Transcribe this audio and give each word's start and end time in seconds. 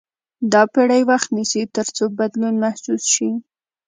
دا 0.51 0.61
پېړۍ 0.73 1.01
وخت 1.09 1.29
نیسي 1.37 1.61
تر 1.75 1.87
څو 1.95 2.03
بدلون 2.17 2.55
محسوس 2.63 3.03
شي. 3.13 3.29